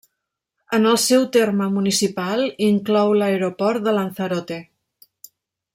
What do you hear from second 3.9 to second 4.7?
Lanzarote.